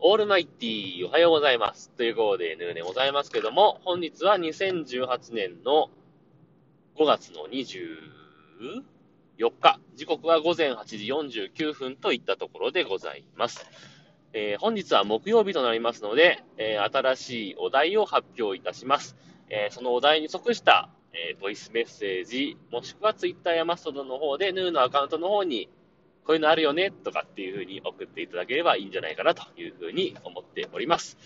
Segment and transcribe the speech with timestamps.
[0.00, 1.90] オールマイティーおはようございます。
[1.96, 5.90] ということで、ヌーでございますけども、本日は2018年の
[6.96, 7.90] 5月の24
[9.60, 13.66] 日、時刻は午前8時49分といったところでございます。
[14.34, 19.16] えー本日は木曜日となりますので、えー新しいお題を発表いたします。
[19.50, 25.68] えーそのお題に即した、えボイスメッセージ、もしくは Twitter やマストドの方で、ヌーのアカウントの方に、
[26.28, 31.16] こういうのあるよねとかっていう風に送っていただければいいんじゃないかなという風に思っております。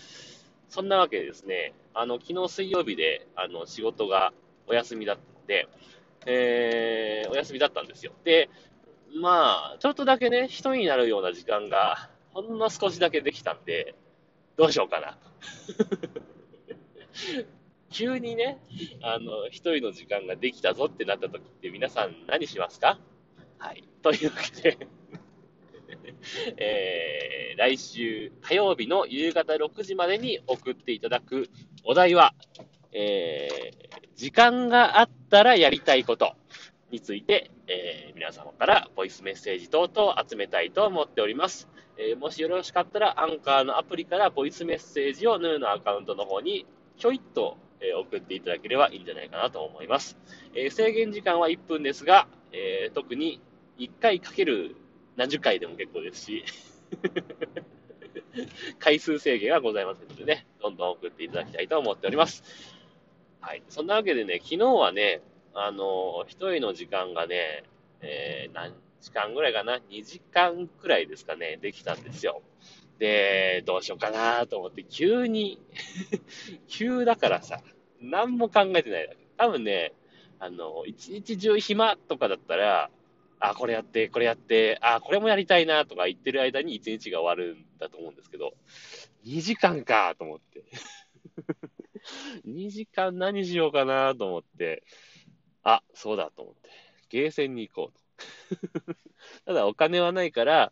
[0.69, 4.31] そんなわけでですね、あの、昨日水曜日で、あの、仕事が
[4.65, 5.67] お休みだったので、
[6.25, 8.13] えー、お休みだったんですよ。
[8.23, 8.49] で、
[9.21, 13.95] まあ、ちょっとだけね、一人になるような時間が、ほんの少しだけできたんで、
[14.55, 15.17] どうしようかな。
[17.91, 18.57] 急にね、
[19.01, 22.97] あの、一人の時間ができたぞってなった時って皆さん何しますか？
[23.63, 23.83] はい。
[24.01, 24.77] というわけで、
[26.57, 31.49] えー、来週火曜日の夕方6時までに送っていただく
[31.85, 32.33] お題は、
[32.91, 36.35] えー、時間があったらやりたいこと
[36.91, 41.69] について、えー、皆様からボイスメッセージ等々集めたいと思っております。
[41.97, 46.65] えー、もしよろしかったら、アンカーのアプリからボイスメッセージをヌーのアカウントの方に
[46.97, 50.17] ちょいっと、え送っていただければいいんじゃないかなと思います。
[50.53, 53.41] え制限時間は1分ですが、えー特に
[53.77, 54.75] 1回かける
[55.15, 56.43] 何十回でも結構ですし、
[58.79, 62.43] 回数制限はございませんのでね、どんどん送っていただきたいと思っております。
[63.41, 63.63] はい。
[63.69, 65.21] そんなわけでね、昨日はね、
[65.53, 67.63] あの、一人の時間がね、
[68.01, 72.41] えー何時間ぐらいかな ?2 時間くらいですかね、できたんですよ。
[72.99, 75.59] で、どうしようかなと思って、急に、
[76.69, 77.61] 急だからさ、
[77.99, 79.27] 何も考えてないだけ。
[79.35, 79.93] 多分ね、
[80.39, 82.89] あの、一日中暇とかだったら、
[83.45, 88.53] あ、これやって、これやって、あ、これもやりたいなとか言ってる間に一日が終わるんだと思うんですけど、
[89.25, 90.63] 2時間かと思って。
[92.47, 94.83] 2時間何しようかなと思って、
[95.61, 96.69] あ、そうだと思って、
[97.09, 98.95] ゲーセンに行こうと。
[99.45, 100.71] ただお金はないから、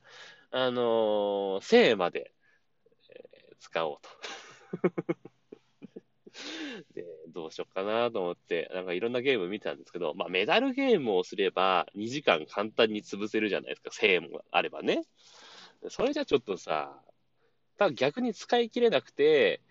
[0.51, 2.31] あのー、1000まで、
[3.09, 4.09] えー使おうと。
[6.93, 15.03] で、どうしようかなと思って、なんかいろんなゲーム見てたんですけど、まあメダルゲームをすれば2時間簡単に潰せるじゃないですか、1000円もあればね。
[15.89, 17.01] それじゃちょっとさ、
[17.77, 19.61] 多分逆に使い切れなくて、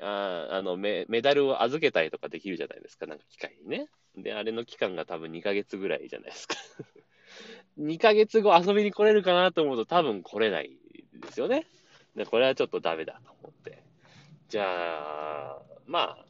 [0.00, 3.88] ああのメメダルを預けたりとかできるじゃないですか、なんか機械にね。
[4.16, 6.56] で、あれの期間が多分2ヶ月ぐらいじゃないですか。
[7.78, 10.76] 2ヶ月後遊びに来れるかなと思うと多分来れない
[11.14, 11.66] ですよね。
[12.16, 13.82] で、これはちょっとダメだと思って。
[14.48, 15.29] じゃあ、
[15.90, 16.24] まあ、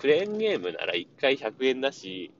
[0.00, 2.32] クレーンゲームなら1回100円だし、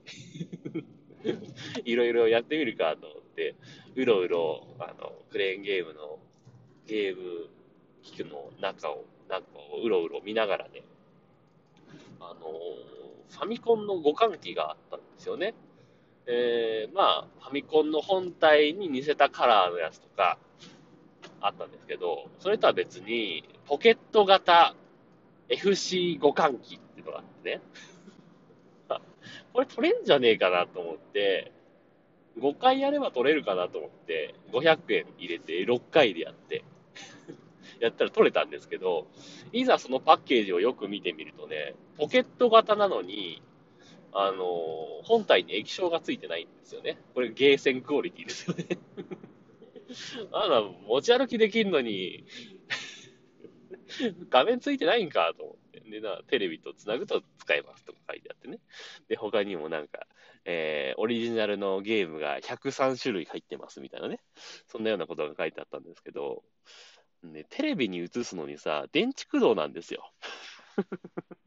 [1.85, 3.55] いろいろやってみるかと思って、
[3.95, 6.19] うろうろ、あの、クレーンゲームの
[6.85, 7.47] ゲーム
[8.03, 10.83] 機器の中を、中をうろうろ見ながらね、
[12.19, 12.51] あの、
[13.29, 15.53] ファミコンの互換機があったんですよね。
[16.25, 20.37] えー、まあ、ファミコンの本体に似せたカラーのやつとか
[21.39, 24.75] あったんですけど、それとは別に、ポケット型
[25.49, 27.61] FC 互換機っていうのがあってね。
[29.53, 31.51] これ取れんじゃねえかなと思って、
[32.39, 36.63] 5回やれば取れるかなと思って、500円入れて6回でやって、
[37.79, 39.07] やったら取れたんですけど、
[39.51, 43.41] いざそのパッケージをよく見てみるとね、ポケット型なのに、
[44.11, 46.99] あのー本体に液晶がついてないんですよね。
[47.13, 48.65] これゲーセンクオリティですよね。
[50.31, 52.25] あの、持ち歩きできるのに、
[54.29, 55.79] 画面ついてないんかと思って。
[55.81, 58.59] で、な、テレビとつなぐと使えますとか書いてあってね。
[59.07, 60.07] で、他にもなんか、
[60.45, 64.19] えー、オリジナルのゲームが103種類入ってますみたいなね。
[64.67, 66.43] そんなようなことが書いてあったんですけど、
[67.23, 70.11] ね、テレビに映すのにさ、電池駆動なんですよ。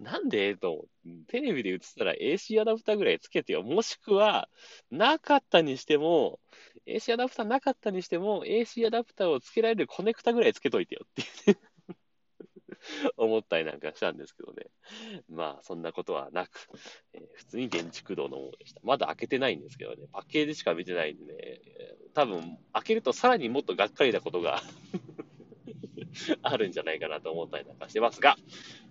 [0.00, 0.84] なんでと思っ
[1.26, 3.62] て、テレビで映ったら AC アダプターぐらいつけてよ。
[3.62, 4.48] もしくは、
[4.90, 6.40] なかったにしても、
[6.88, 11.58] AC アダプターなかったにしても、AC アダプターをつけられるコネクタぐらいつけといてよって
[13.16, 14.66] 思ったりなんかしたんですけどね。
[15.28, 16.68] まあ、そんなことはなく、
[17.12, 18.80] えー普通に電池駆動のものでした。
[18.82, 21.60] まだ開けてないんですけどね、パッケージしか見てないんでね、
[22.14, 24.60] 多分、開けるとさらにもっとがっかりなことが
[26.42, 28.36] あるんじゃないかなと思ったりなんかしてますが、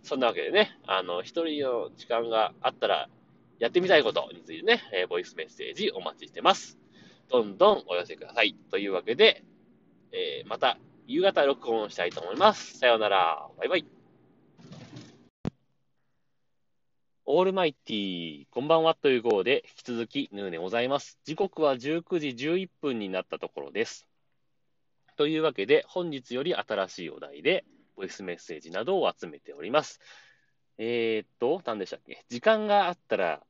[0.04, 3.10] そんなわけでね、あの、一人の時間があったら、
[3.60, 6.80] やってみたいことについてね、えーボイスメッセージお待ちしてます。
[7.30, 8.56] どんどんお寄せください。
[8.72, 9.44] というわけで、
[10.12, 10.78] えーまた
[11.08, 12.78] 夕方録音したいと思います。
[12.78, 13.48] さようなら。
[13.58, 13.86] バイバイ。
[17.26, 21.20] オールマイティー、こんばんはという号で、引き続きヌーでございます。
[21.26, 24.08] 時刻は19時11分になったところです。
[25.16, 27.66] というわけで、本日より新しいお題で、
[27.96, 30.00] ボイスメッセージなどを集めております。
[30.78, 32.26] えー、っと、何でしたっけ？
[32.30, 33.44] 時間があったら、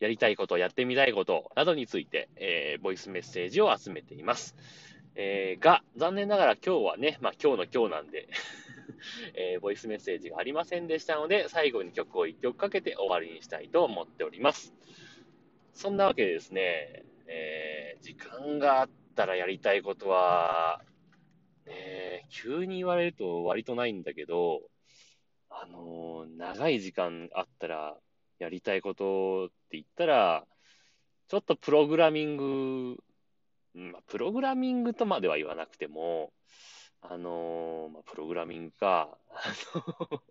[0.00, 4.54] やりたいこと、やってみたいことなどについて、えー、ボイスメッセージを集めています。
[5.14, 8.28] えー、が、残念ながら今日はね、まあ今日の今日なんで
[9.34, 14.74] えー、ボイスメッセージがありませんでしたので、最後に曲を1曲かけて終わりにしたいと思っております。
[15.74, 20.82] そんなわけでですね、えー、時間があったらやりたいことは、
[21.66, 24.62] ね、急に言われると割とないんだけど、
[25.50, 27.96] あのー、長い時間あったら
[28.38, 30.46] やりたいことって言ったら、
[31.28, 32.96] ちょっとプログラミング、
[33.74, 36.32] まあ、プログラミングとまでは言わなくても、
[37.02, 39.42] あのー、まあ、プログラミングか、あ
[39.74, 40.22] の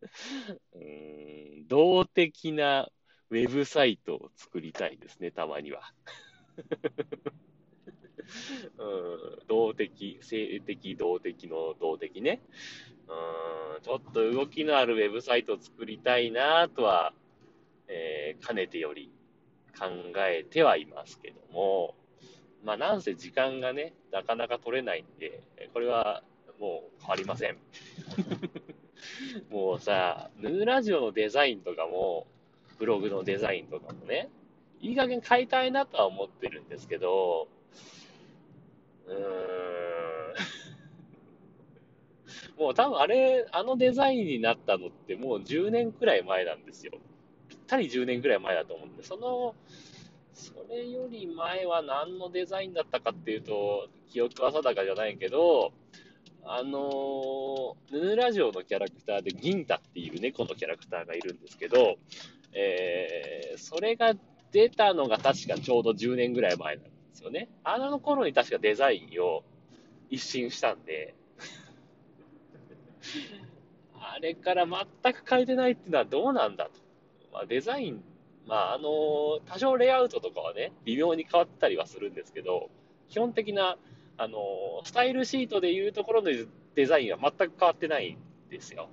[0.74, 2.88] うん、動的な
[3.30, 5.92] ウェブサイトを作りたいですね、たまには。
[8.78, 12.40] うん、動的、性的、動的の動的ね。
[13.08, 17.12] うん、ちょっと動きのあるウェブサイトを作りたいなとは、
[17.88, 19.10] えー、かねてより
[19.78, 19.86] 考
[20.18, 21.94] えてはいますけども、
[22.64, 25.42] まあ、なんせ時間がね、なかなか取れないんで、
[25.72, 26.22] これは
[26.60, 27.56] もう変わりません。
[29.50, 32.26] もうさ、ヌーラジオのデザインとかも、
[32.78, 34.28] ブログのデザインとかもね、
[34.80, 37.48] いい加減変えたいなとは思ってるんですけど、
[39.10, 39.20] うーん。
[42.58, 46.92] もう多分あれ、あのデザインになったのってもう10年くらい前なんですよ。
[47.48, 49.54] ぴったり10年くらい前だと思うんで、その
[50.34, 55.72] それより前は何のデザインだったかっていうと、記憶は定かじゃないけど、
[56.44, 61.96] あのヌーラジオのキャラクターで銀太っていう猫のキャラクターがいるんですけど、
[62.52, 64.14] えー、それが
[64.50, 67.48] 出たのが確かちょうど10年ぐらい前なんですよね。
[67.64, 69.42] あの頃に確かデザインを
[70.08, 71.14] 一新したんで、
[73.94, 76.72] あれから全く変えてないっていうのはどうなんだと。
[77.32, 78.02] まあ、デザイン
[78.50, 82.68] まあ、あの多少レイアウトとかはね、微妙に変わったりはするんですけど、
[83.08, 83.76] 基本的な、
[84.16, 84.38] あの
[84.84, 86.30] スタイルシートでいうところの
[86.74, 88.18] デザインは全く変わってないん
[88.50, 88.88] ですよ。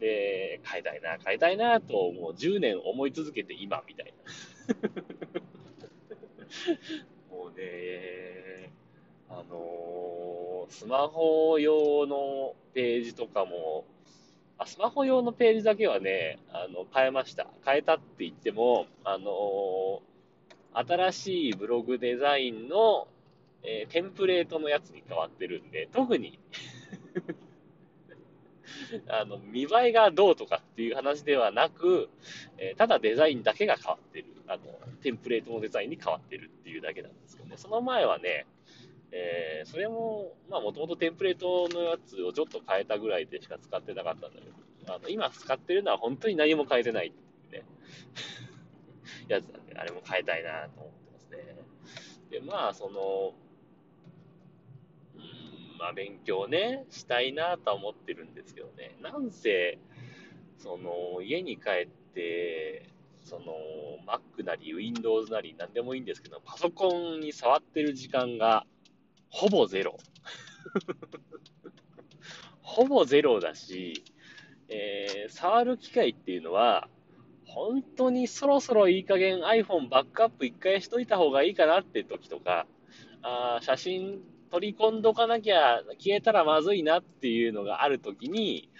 [0.00, 4.82] で、変えたいな、変えたいなと、もう10年思い続けて今みたいな。
[7.58, 8.70] もうね、
[9.28, 13.84] あのー、スマホ用のページとかも、
[14.58, 17.48] あ、スマホ用のページだけはね、あの、変えました。
[17.64, 23.08] 変えたって言っても、あのー、新しいブログデザインの、
[23.64, 26.38] えー、テンプレートのやつに変わってるんで、特に
[29.08, 32.08] あの、見栄えがどうとかっていう話ではなく、
[32.56, 34.37] えー、ただデザインだけが変わってる。
[34.48, 34.62] あの、
[35.02, 37.56] テンプレートのデザインに変わってるっていうだけなんですけどね。
[37.56, 38.46] その前はね、
[39.10, 44.40] えー、それも、まあ、もともとテンプレートのやつをちょっと変えたぐらいでしか使ってなかったんだけ
[44.86, 47.12] ど、あの今使ってるのは本当に何も変えてないっ
[47.50, 47.68] ていうね、
[49.28, 51.56] やつなんで、あれも変えたいなと思ってますね。
[52.30, 53.34] で、まあ、その、
[55.16, 59.78] うん、まあ、勉強ね、したいなとは思ってるんですけどね、なんせ、
[60.58, 62.90] その、家に帰って、
[63.28, 63.52] その、
[64.06, 68.64] Mac なり Windows なり何でもいいんですけど、パソコンに触ってる時間が
[69.28, 69.98] ほぼゼロ。
[72.62, 74.02] ほぼゼロだし、
[74.68, 76.88] えー、触る機会っていうのは、
[77.44, 82.66] 本当にそろそろいい加減 iPhone バックアップ一回しといた方がいいかなって時とか、
[83.22, 84.20] あ写真
[84.50, 88.70] 取り込んどかなきゃ消えたらまずいなっていうのがある時に、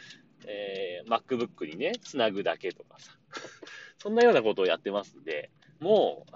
[0.47, 3.13] えー、MacBook にね、つなぐだけとかさ。
[3.99, 6.33] そんなようなことをやってますんで、もう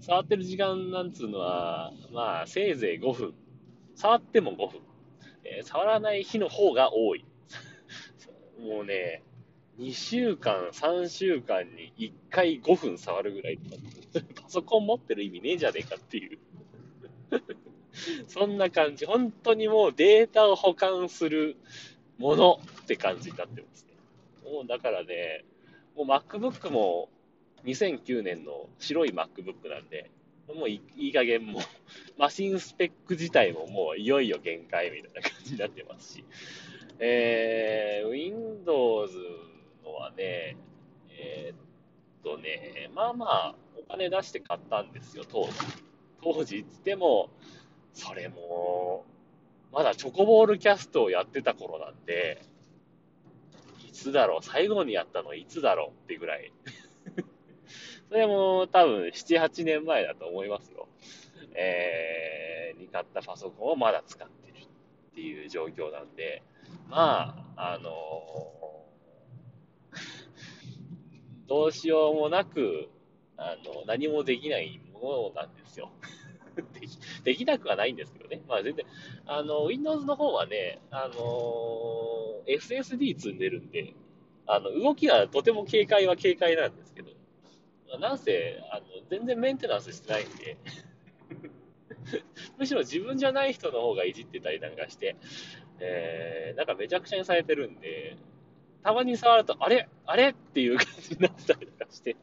[0.00, 3.34] 触ってる時間なんつうのは、まあ、せいぜい5分。
[3.94, 4.80] 触っても5分。
[5.44, 7.24] えー、触らない日の方が多い。
[8.58, 9.22] もうね、
[9.78, 13.58] 2週間、3週間に1回5分触るぐらい
[14.40, 16.38] パソコン持ってる意味ねえじゃねえかっていう
[18.28, 19.06] そんな感じ。
[19.06, 21.56] 本当にもうデータを保管する
[22.18, 23.94] ものって感じになってますね。
[24.50, 25.44] もうだからね、
[25.96, 27.08] もう MacBook も
[27.64, 30.10] 2009年の白い MacBook なんで、
[30.48, 31.62] もういい加減もう、
[32.18, 36.24] マシンスペック自体ももういよいよ限界みたいな感じになってますし、
[36.98, 39.16] えー、Windows
[39.84, 40.56] のはね、
[41.10, 41.56] えー、っ
[42.22, 45.52] とね、まあまあ、お金出して買ったんですよ、当時。
[46.22, 47.30] 当時つっても、
[47.94, 49.04] それも、
[49.72, 52.42] まだチョコボールキャストをやってた頃なんで、
[53.88, 56.52] いつだろう、最後にやったのいつだろうってぐらい
[58.10, 60.88] それも多分7、8年前だと思いますよ。
[61.54, 66.42] えー、に買ったパソコンをまだ使ってるっていう状況なんで、
[66.88, 72.88] まあ、あのー、どうしようもなく、
[73.36, 75.90] あの、何もできないものなんですよ。
[76.80, 78.42] でき、できなくはないんですけどね。
[78.48, 78.86] まあ全然、
[79.26, 83.94] あの、Windows の方はね、あのー、SSD 積んでるんで、
[84.46, 87.10] あの、動きはとても軽快は軽快なんですけど、
[87.98, 90.56] なんせ、あの、全然メンテナンスしてないんで、
[92.58, 95.16] むしろ自分じゃない人の方がいじってたりなんかして、
[95.80, 98.16] えー、なんかめちゃくちゃにされてるんで、
[98.82, 99.88] たまに触ると、あれ？
[100.06, 100.30] あれ？
[100.30, 102.16] っていう感じになったりとかして、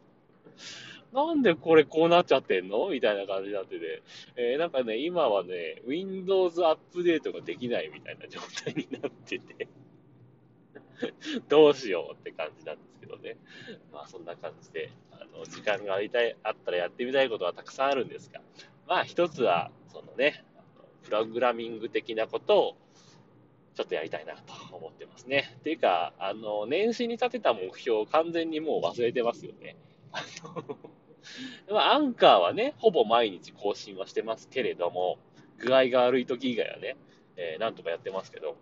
[1.14, 2.90] なんでこれこうなっちゃってんの？
[2.90, 4.02] みたいな感じになってて、
[4.38, 9.68] えー、なんかね、今はね、Windows アップデートができないみたいな状態になってて
[11.50, 13.38] どうしようって感じなんですけどね。
[13.92, 18.42] まあそんな感じで、あの、時間がありたい、あったらやってみたいことはたくさんあるんですが、
[18.88, 20.44] まあ一つは、そのね、
[21.04, 22.76] プログラミング的なことを
[23.76, 25.56] ちょっとやりたいなと思ってますね。
[25.60, 29.76] っていうか、あの、年始に立てた目標を完全にもう忘れてますよね。
[30.12, 30.78] あの
[31.70, 35.20] まあ、アンカーはね、ほぼ毎日更新はしてますけれども、
[35.60, 36.98] 具合が悪い時以外はね、
[37.36, 38.58] えー、なんとかやってますけど、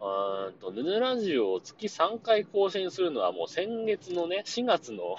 [0.00, 5.16] うんと、ヌヌラジオを月3回更新するのはもう先月のね、4月の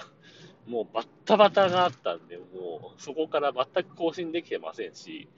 [0.66, 5.28] もうバッタバタがあったんで、もうそこから全く更新できてませんし、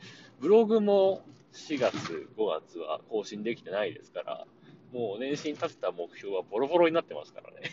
[0.41, 4.47] ブログも4月、5月は更新できてないですから、
[4.93, 7.71] もう年始に立てた目標はボロボロになってますからね。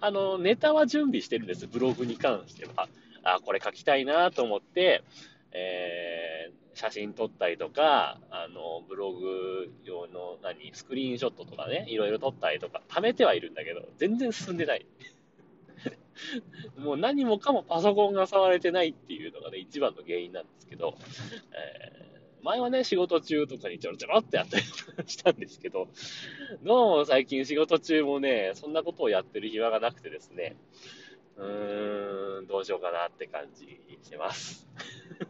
[0.00, 2.88] あの、ネタは準備してるんです、ブログに関しては。
[3.22, 5.02] あ、これ書きたいなと思って、
[5.52, 14.86] えー、写真撮ったりとか、あの、ブログ用の何、スクリーンショットとかね、いろいろ撮ったりとか、貯めてはいるんだけど、全然進んでない。
[16.78, 20.96] もう何もかもパソコンが触れてないっていうのがね、一番の原因なんですけど、
[21.52, 22.05] えー、
[22.46, 24.62] 前はね、仕事中とかにちょろちょろってやったり
[25.08, 25.88] したんですけど、
[26.62, 30.54] どうも最近仕事中もね、そんなことをやってる暇がなくてですね、
[31.36, 34.68] うーん、どうしようかなって感じしてます。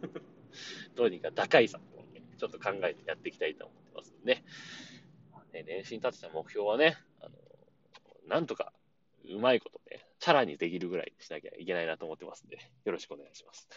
[0.94, 4.44] どうにか打開策をね、ちょっと考えてやっていきたいと思ってますんでね。
[5.54, 7.34] ね年始に立てた目標はね、あの、
[8.28, 8.74] なんとか
[9.24, 13.68] うまいことね、チャラにできるぐらいにしなきゃいけないなと思ってますんで、よろしくお願いします。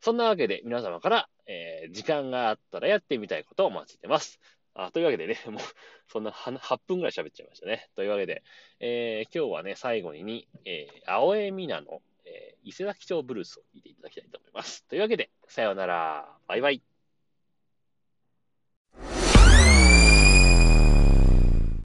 [0.00, 4.40] そんなわけで、皆様から、えー、時間があったらやってみたいことをお待ちしてます。
[4.72, 5.62] あというわけでね、 もう、
[6.08, 7.90] そんな8分ぐらい喋っちゃいましたね。
[7.96, 8.42] というわけで、
[8.78, 14.86] えー、今日はね、最後に、えー、青江美奈の、えー、伊勢崎町ブルースを聴いていただきたいと思います。
[14.86, 16.34] というわけで、さようなら。
[16.46, 16.89] バイバイ。